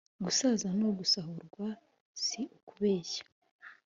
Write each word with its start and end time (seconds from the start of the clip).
Gusaza 0.25 0.67
ni 0.77 0.83
ugusahurwa 0.89 1.67
si 2.25 2.41
ukubeshya 2.57 3.23